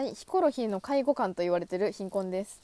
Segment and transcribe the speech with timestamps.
[0.00, 2.62] はいヒコロヒーの介護官と言われてる貧困です。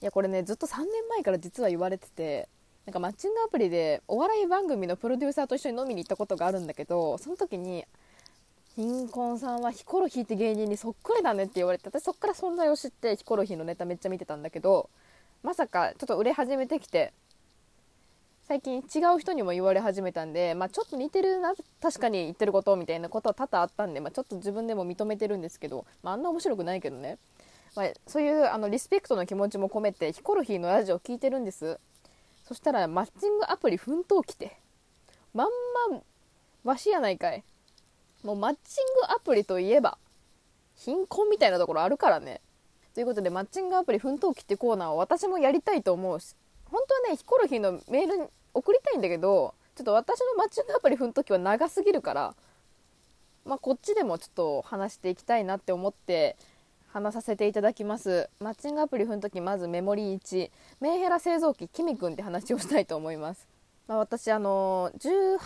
[0.00, 2.48] いやこれねずっと3年前から実は言われてて
[2.86, 7.84] なんかマッチングアプリでお笑い番組のプロデューサーと一緒に飲みに行ったことがあるんだけどその時に
[8.76, 14.88] 「貧困さんはヒコロヒーって芸人にそっくりだね」って言われて私そっから存在を知ってヒコロヒーのネタめっちゃ見てたんだけど
[15.42, 17.12] まさかちょっと売れ始めてきて
[18.48, 21.52] 最近違う人にも言われ始めたんで、まあ、ちょっと似てるな
[21.82, 27.18] 確かに言ってることみたいなことは多々あったんで、まあ、ちょっと自分でも認めてるんですけど、まあ、あんな面白くないけどね、
[27.76, 31.78] まあ、そういうあのリスペクトの気持ちも込めてヒコロヒーのラジオ聞いてるんです。
[32.46, 34.56] そしたらマッチングアプリ奮闘来て
[35.34, 35.48] まん
[35.90, 36.00] ま
[36.64, 37.44] わしやないかい。
[38.24, 39.98] もうマッチングアプリといえば
[40.74, 42.40] 貧困みたいなところあるからね。
[42.94, 46.34] ということでマッチングアプリ奮闘記ってコーナーを私もやりたいと思うし
[46.64, 52.34] 本当はねヒコロヒーのメール送りたいんだけどちょっと私のマッチングアプリ奮闘記は長すぎるから
[53.44, 56.36] まあこっちでもちょっと話していきたいなって思って
[56.88, 58.28] 話させていただきます。
[58.40, 60.50] マッチングアプリ奮闘記まずメモリー1
[60.80, 63.46] メンヘラ製造機キミくんって話をしたいと思います、
[63.86, 65.38] まあ、私あの18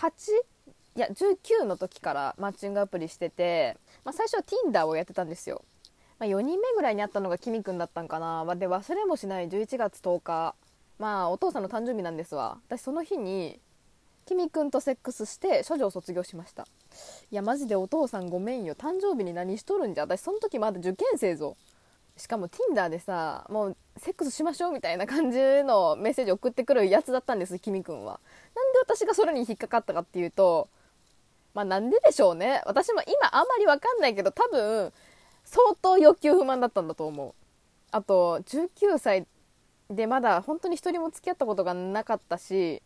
[0.94, 5.64] いや19の時からマッチングアプリしてて、まあ、最初は Tinder をやってたんですよ、
[6.18, 10.54] まあ、4人目ぐらいに会ったのがキミくんだったんかな、まあ、で忘れもしない11月10日
[10.98, 12.58] まあお父さんの誕生日なんですわ。
[12.68, 13.58] 私その日に
[14.24, 16.66] キミくんとセックスして処女を卒業しました。
[17.30, 18.74] いやマジでお父さんごめんよ。
[18.74, 20.04] 誕生日に何しとるんじゃ？
[20.04, 21.56] 私その時まだ受験生ぞ。
[22.16, 28.20] しかも Tinder でさもうセックスしましょうみたいな感じのメッセージ送ってくるやつだったんですキミくんは。
[28.54, 30.68] なんで私がそれに引っかかったかっていうと
[31.54, 32.62] まあなんででしょうね。
[32.66, 34.92] 私も今あまりわかんないけど多分
[35.44, 37.34] 相当欲求不満だったんだと思う。
[37.90, 39.26] あと19歳
[39.94, 42.82] でまだ本当に一人も付き合ったことがなかったし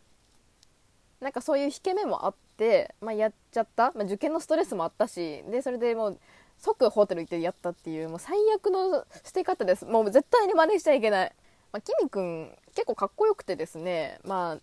[1.21, 6.19] なんかそういう引け目もあって、まあ、やっちゃった、まあ、受験のストレスもあったしでそれでもう
[6.59, 9.85] 即ホテル行ってやったっていうもう最悪の捨て方です。
[9.85, 11.33] もう絶対に真似しちゃいけない、
[11.73, 14.59] まあ、キミくん結構かっこよくてですねまあ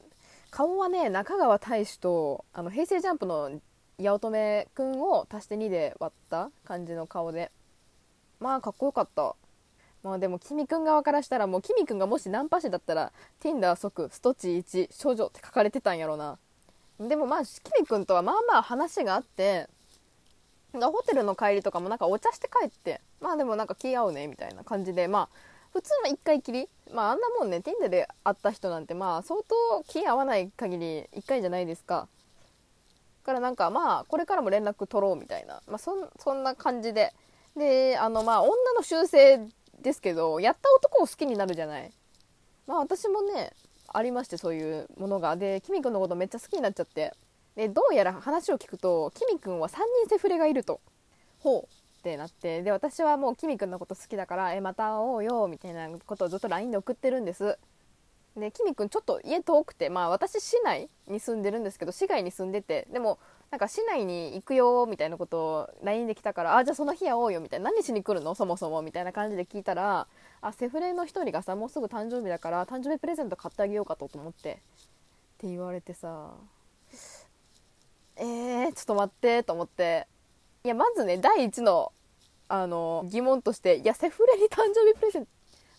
[0.50, 3.52] 顔はね中川大志とあの平成ジャンプの
[4.00, 7.52] 八乙女くんを足して2で割った感じの顔で。
[8.40, 9.36] まあかっこよかった。
[10.04, 16.38] まあでも、キミくん側からしたら、もうキミくんがもしナンパ師だったら、Tinder 即、ストチ1、少女って書かれてたんやろな。
[17.00, 19.70] でもまあ、キミくんとはまあまあ話があって、
[20.74, 25.38] ホテルの帰りとかもなんかお茶して帰って、まあでもなんか気合うね、みたいな感じで、まあ、
[25.72, 32.08] 普通の1回きり、まああんなもんね、Tinder で会った人なんてまあ相当気合わない限り1回じゃないですか。
[33.24, 37.14] からなんかまあこれからも連絡取ろうみたいな、まあそそんな感じで。
[37.56, 39.48] で、あのまあ女の修正
[39.84, 41.92] ですけどやった男を好きになるじゃない。
[42.66, 43.52] まあ私もね
[43.88, 45.36] ありましてそういうものが。
[45.36, 47.14] でキミくんのことめっちゃ好きになっちゃって。
[47.56, 50.82] でどうやら話を聞くとキミくんは3人セフレがいると。
[51.40, 51.64] ほう。
[51.64, 52.64] ってなって。
[52.64, 57.58] で私はもうキミくんのこと好きだからえまた会おうよみたいなことをずっと LINE で送ってるんです。
[58.36, 62.88] でキミくんちょっと家遠くてまあ私市内に住んでるんですけど市外に住んでて。
[62.92, 63.20] でも
[63.54, 68.34] なんか市内に行くよみたいなことを LINE で来たからあじゃあその日会おうよみたいな何しに来るの？
[68.34, 70.08] そもそもみたいな感じで聞いたら
[70.42, 74.56] あセフレの1人がさもうすぐ誕生日だから誕生日プレゼント買ってあげようかと思ってっ
[75.38, 76.32] て言われてさ
[78.16, 80.08] えー、ちょっと待ってと思って。
[80.64, 81.92] いやまずね第一の
[82.48, 85.20] あの疑問としていやセフレに誕生日プレゼ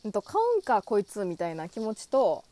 [0.06, 2.44] ント買うんかこいつみたいな気持ちと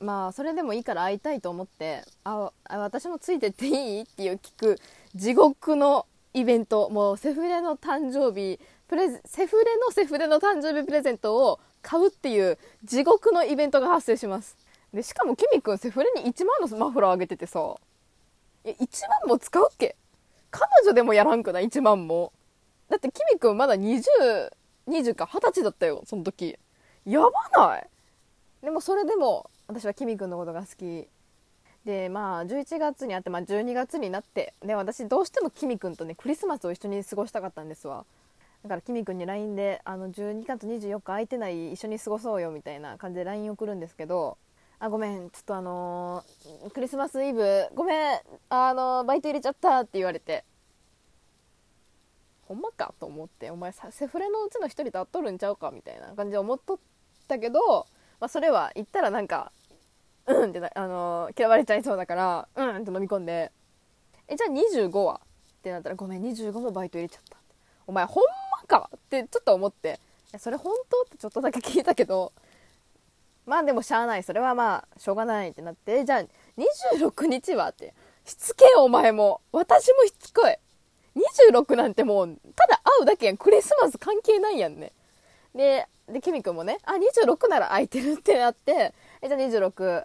[0.00, 4.78] まあそれでもいいから会いたいと思ってあ私もついてっていいっていう聞く
[5.14, 14.56] 地獄のイベントもうセフレの誕生日プレセフレのセフレの誕生日プレゼントを買うっていう地獄のイベントが発生します。
[14.94, 17.74] でしかもキミくんセフレに1万のマフラーあげててさ
[18.64, 19.96] え1万も使うっけ？
[20.50, 22.32] 彼女でもやらんくない？1万も。
[22.88, 24.00] だってキミくんまだ2020
[24.88, 26.56] 20か20歳だったよその時。
[27.04, 27.86] やばない？
[28.62, 31.06] でもそれでも私はキミくんのことが好き。
[31.84, 38.04] でまあ11月にあって、まあ、12月になってで私どうしてもキミくんとねクリスマスを一緒に過ごしたかったんですわ。
[38.62, 44.36] だからキミくんに LINE であの12月24日空いてない一緒に過ごそうよみたいな感じで LINE 送るんですけど
[44.80, 48.18] あごめんちょっとあのー、クリスマスイブごめん
[48.48, 50.44] あのー、バイト入れちゃったって言われて。
[52.48, 56.78] ほんまかと思ってお前セフレのうちの1人と会っとるんちゃうかみたいな感じで思っとっ
[57.28, 57.86] たけど、
[58.20, 59.52] まあ、それは言ったらなんか
[60.28, 63.50] うんってあの嫌われちゃいそうだからうんって飲み込んで
[64.28, 67.36] えじゃあ25はってなったらごめん25もバイト入れちゃった。
[67.86, 69.98] お前ほんまかってちょっと思って。
[70.38, 72.32] それ本当ってちょっとだけ聞いたけど
[73.46, 74.22] まあでもしゃあない。
[74.22, 76.20] それはまあしょうがないってなってじゃあ
[77.00, 77.94] 26日はって。
[78.26, 80.54] しつけお前も私もしつこい。
[81.50, 83.38] 26なんてもうただ会うだけやん。
[83.38, 84.92] クリスマス関係ないやんね。
[85.54, 90.04] ででキミ君もねあ26なら空いてるってなってえじゃあ26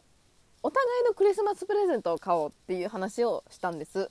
[0.63, 4.09] お互いのクリスマスプレゼントを買おうっていう話をしたんです。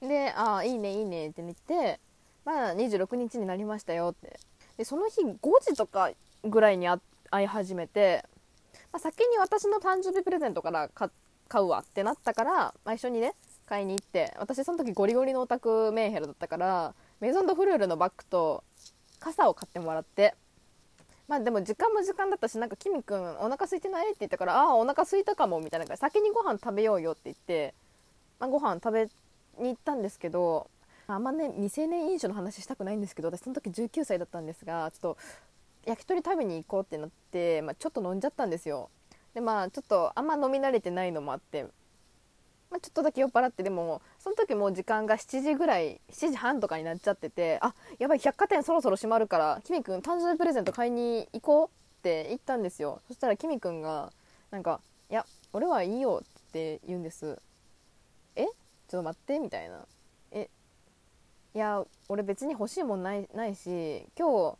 [0.00, 2.00] で「ああいいねいいね」って言って
[2.44, 4.40] まあ26日になりましたよって。
[4.76, 6.10] でその日5時とか
[6.44, 6.86] ぐらいに
[7.30, 8.24] 会い始めて、
[8.92, 11.10] まあ、先に私の誕生日プレゼントから買
[11.62, 12.52] うわってなったから、
[12.84, 13.34] まあ、一緒にね
[13.66, 18.64] 買いに行って私その時ゴリゴリのオタクメンヘラだったからメゾンドフルールのバッグと
[19.18, 20.34] 傘を買ってもらって
[21.28, 26.00] まあでも時間も時間だったしなんかキミ君お腹空いてないって言ったからああお腹空いたかもみたいな感じ。
[26.00, 27.74] 先にご飯食べようよって言って、
[28.38, 29.04] まあ、ご飯食べ
[29.58, 30.70] に行ったんですけど
[31.08, 35.18] あんまね未成年飲酒の話したくないんですけど私その時19歳だったんですがちょっと
[35.84, 38.90] 焼き鳥食べに行こうってなって、まあ、ちょっと飲んじゃったんですよ。
[39.34, 41.66] でまあちょっとあんま飲み慣れてないのもあって、
[42.70, 53.00] まあ、ちょっとだけ酔っ払ってでもその時もう時間が7時ぐらい7時半とかになっちゃっててあやばい百貨店そろそろ閉まるからキミ君誕生日プレゼント買いに行こうって言ったんですよ。
[53.08, 54.12] そしたらキミ君が
[54.50, 54.80] なんか
[55.10, 57.38] 「いや俺はいいよ」って言うんです。
[58.34, 58.44] え？
[58.44, 59.84] ちょっと待ってみたいな。
[60.32, 60.48] え？
[61.54, 64.56] いや俺別に欲しいもんないないし今日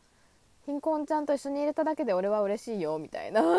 [0.64, 3.41] 貧困ちゃんと一緒に入れただけで俺は嬉しいよみたいな。
[3.43, 3.56] あもう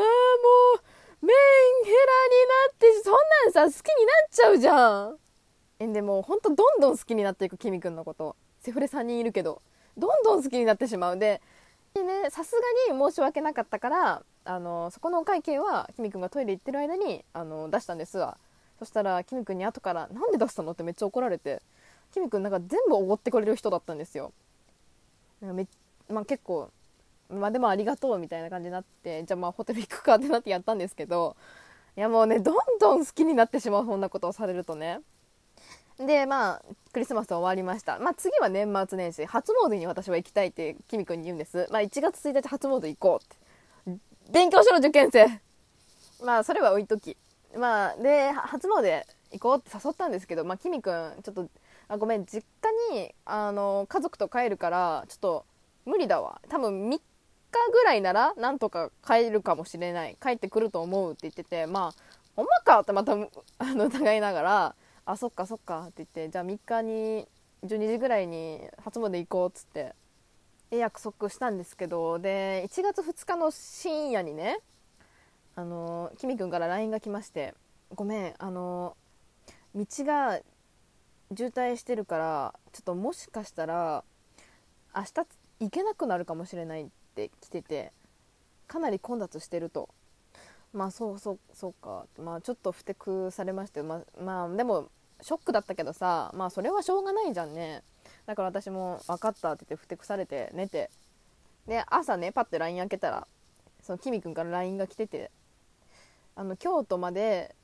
[1.21, 2.01] メンヘラに
[2.47, 3.13] なってそん
[3.53, 5.17] なんさ好きになっちゃうじゃん。
[5.79, 8.35] えでもほんとどんどん好きになっていくキミくんのこと。
[8.61, 9.61] セフレ3人いるけど。
[9.97, 11.17] どんどん好きになってしまう。
[11.17, 11.41] で
[11.95, 12.53] ねさす
[12.87, 18.37] がに申し訳なかったからあのそこのお会計はキミくんがトイレ行ってる間にあの出したんですわ。
[18.77, 21.61] そしたらキミくんに後から「なんで出したの?」ってめっちゃ怒られて。
[22.13, 24.31] きみくんなんか全部おごってくれる人だったんですよ。
[25.41, 25.67] なんかめ、
[26.09, 26.71] まあ、結構
[27.29, 31.35] まあでもありがとうみたいな感じになってじゃあまあホテル行くかってなってやったんですけど
[31.95, 35.01] いやもうねどんどん好きになってしまうそんなことをされるとね。
[35.97, 36.61] でまあ
[36.93, 37.97] クリスマス終わりました。
[37.97, 39.25] まあ次は年末年始。
[39.25, 41.67] 初詣に私は行きたいってきみくんに言うんです。
[41.71, 43.99] まあ1月1日初詣行こうって。
[44.31, 45.25] 勉強しろ受験生。
[46.23, 47.17] まあそれは置いとき。
[47.57, 51.49] まあで初詣行こうって誘ったんですけどまあきみくんちょっと
[51.87, 52.45] あごめん実
[52.91, 55.45] 家にあの家族と帰るからちょっと
[55.85, 56.41] 無理だわ。
[56.47, 57.01] 多分3日
[57.71, 60.17] ぐらいならなんとか帰るかもしれない。
[60.21, 62.01] 帰ってくると思うって言っててまあ
[62.35, 63.17] ほんまかってまたあ
[63.73, 67.27] の疑いながらあそっかそっかって言ってじゃあ3日に
[67.63, 69.95] 12時ぐらいに初詣行こうっつって
[70.69, 74.59] 約束したんですけどで1月2日の深夜にね
[75.55, 77.55] あのきみくんから LINE が来まして
[77.95, 78.95] 「ごめんあの
[79.73, 80.39] 道が
[81.35, 84.03] 渋滞してるからちょっともしかしたら
[84.95, 85.13] 明日
[85.59, 86.83] 行けなくなるかもしれない。
[86.83, 86.91] って
[87.41, 87.91] 来てて
[88.67, 89.89] かなり混雑してると。
[90.73, 92.05] まあそうそうそうか。
[92.19, 94.89] まあちょっとふてくされましてままあでも
[95.21, 97.83] ショックだったけどさまあそれはしょうがないじゃんね。
[98.25, 100.89] だから私も分かったって言ってふてくされて寝て。
[101.67, 103.27] で朝ねパッて LINE 開けたら
[103.81, 105.31] そのきみくんから LINE が来てて
[106.35, 107.55] あの京都まで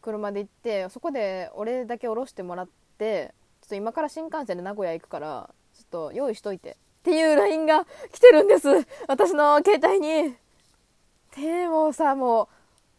[0.00, 2.68] 車で行ってそこで俺だけ降ろしてもらっ
[2.98, 6.76] てちょっと今から新幹線で名古屋行くからちょっと用意しといて。
[7.02, 8.68] っていう LINE が来てるんです。
[9.08, 10.36] 私の携帯に。
[11.34, 12.46] でもさもう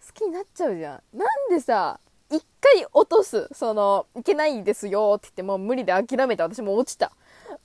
[0.05, 1.17] 好きになっちゃうじゃん。
[1.17, 3.47] なんでさ一回落とす。
[3.53, 7.13] そのいけないですよって言ってもう無理で諦めて私も落ちた。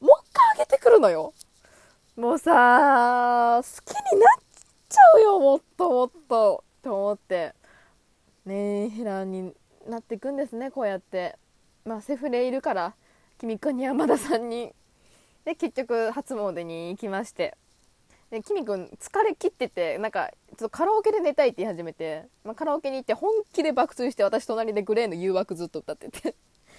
[0.00, 1.35] もう一回上げてくるのよ。
[2.14, 4.42] もうさ好きになっ
[4.88, 6.62] ちゃうよもっともっと。
[6.85, 7.52] と思って。
[8.45, 9.52] ねえヘラに
[9.88, 11.37] なっていくんですねこうやって。
[11.85, 12.95] まあ、セフレいるから。
[13.38, 14.73] 君くんに山田さんに。
[15.49, 17.57] で結局初詣に行きまして。
[18.31, 26.35] できみくん疲れ切っててなんかちょっとカラオケで寝たいって言い始めて、まあ、カラオケに行って本気で爆睡して私隣でグレーの誘惑ずっと歌ってて。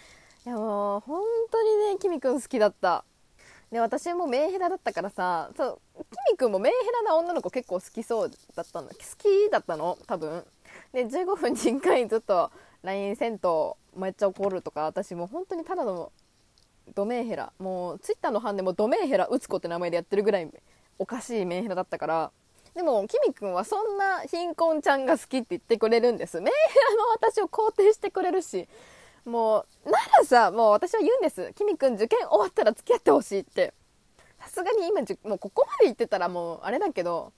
[0.45, 3.03] いやもう本当にねきみくん好きだった。
[3.71, 8.89] で私もメンヘラだったからさそうきみくんもメンヘラな女の子結構好きそうだったの。
[8.89, 10.45] 好きだったの多分。
[10.93, 12.51] で15分に1回ずっと
[12.83, 16.11] LINE 銭湯めっちゃ怒るとか私も本当にただの
[16.96, 17.51] ドメンヘラ。
[17.60, 20.50] もうツイッターの版でもドメンヘラ打つ子って名前でやってるぐらい
[20.98, 22.31] おかしいメンヘラだったから。
[22.75, 26.39] でもキミ君はそんな貧困ちゃんが好きって言ってくれるんです。
[26.39, 28.67] メンヘラの私を肯定してくれるし。
[29.25, 31.53] もうならさもう私は言うんです。
[31.55, 33.74] キミ君受験終わったら付き合ってほしいって。
[34.39, 37.34] さすがに今もうここまで言ってたらもうあれだけど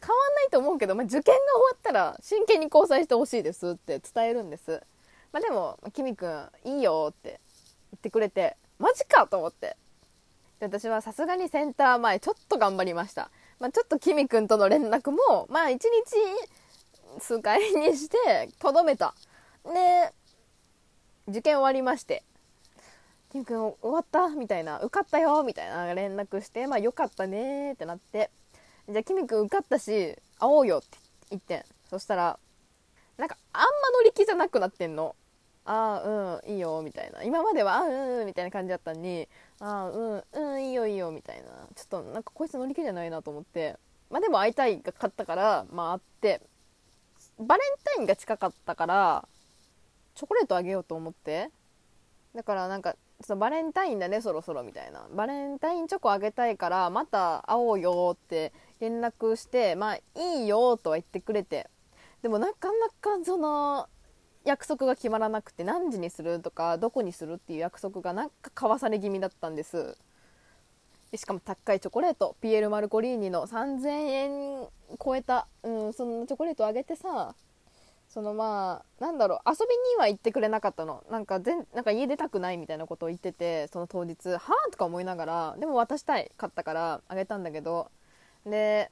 [0.00, 1.38] 変わんないと思うけど、まあ、受験が終わ
[1.74, 4.82] ったら真剣に交際してほしいですって伝えるんです。
[5.32, 7.40] まあ、でも、きみくん、いいよって
[7.92, 9.76] 言ってくれて、マジかと思って。
[10.60, 13.30] で私はさすがにセンター前、ちょっと頑張りました。
[13.60, 19.14] まあ、ちょっときみくんとの連絡も、まあ、一日数回にして、とどめた。
[19.64, 20.12] で、
[21.28, 22.22] 受験終わりまして。
[23.30, 28.30] 「キム君終わった?」みたいな「受かったよ」みたいな連絡して「まあよかったね」ってなって
[28.88, 32.38] 「じゃあキム君受かったし会おうよ」って言ってそしたら
[33.18, 33.66] なんかあんま
[33.98, 35.14] 乗り気じゃなくなってんの
[35.70, 37.22] ああうんいいよみたいな。
[37.22, 39.28] 今まではあうんみたいな感じだったのに
[39.60, 41.68] ああうんうんいいよいいよみたいな。
[41.74, 43.76] ちょっとなんかこいつ乗り気じゃないなと思って。
[44.10, 46.40] まあでも会いたいが勝ったからまあ会って。
[47.38, 49.28] バレンタインが近かったから
[50.14, 51.50] チョコレートあげようと思って。
[52.34, 55.06] だからなんかそのバレンタインだねそろそろみたいな。
[55.12, 61.68] バレンタインチョコあげたいからまた会おうよって連絡してまあいいよとは言ってくれて。
[62.22, 63.88] でもなかなかその
[64.48, 69.98] 約束が決まらなくて何時にするとかどこにするっていう約束がなんか交わされ気味だったんです。
[71.14, 74.68] しかも高いチョコレートピエール・マルコリーニの3000円
[75.02, 77.34] 超えた、うん、そのチョコレートをあげてさ
[78.08, 81.04] そのまあなんだろう遊びには行ってくれなかったの。
[81.10, 87.90] なんか全なんか家出たくないみたいなことを言っててその当日はあとか思いながらでも渡したいかったからあげたんだけど。
[88.46, 88.90] で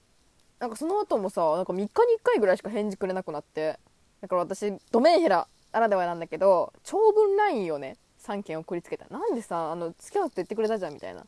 [0.58, 1.90] なんかその後もさなんか3日に1
[2.22, 3.78] 回ぐらいしか返事くれなくなって。
[4.20, 9.06] だから私ドメンヘラならではなんだけど長文 LINE をね3件送りつけた。
[9.08, 11.24] なんでさあの付き合うって言ってくれたじゃんみたいな。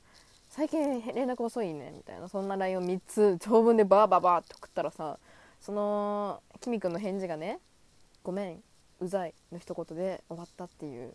[0.51, 2.29] 最近連絡遅いねみたいな。
[2.29, 5.19] そんな LINE を3つ長文でバーバーバーって送ったらさ
[5.61, 7.61] そのきみくんの返事がね
[8.25, 8.63] 「ごめん
[9.01, 11.15] うざい」の一言で終わったっていう。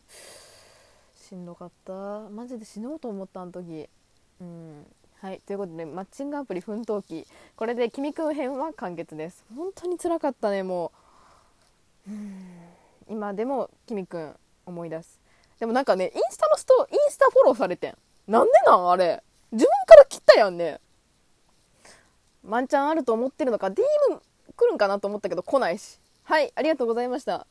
[1.15, 1.94] しんどかった。
[2.30, 3.89] マジで死のうと思ったあの時。
[4.42, 4.86] うん。
[5.22, 5.42] はい。
[5.46, 7.25] ということでマッチングアプリ奮闘記。
[7.56, 9.46] これできみくん編は完結です。
[9.56, 11.02] 本当につらかったねもう。
[13.07, 15.22] 今でもきみくん思い出す。
[15.60, 17.98] でもなんかねインスタのストインスタフォローされてん。
[18.27, 19.24] なんでなんあれ。
[19.51, 20.79] 自分から切ったやんね。
[22.43, 23.83] ワンチャンあると思ってるのか DM
[24.55, 26.00] 来るんかなと思ったけど来ないし。
[26.24, 27.48] はいありがとうございました。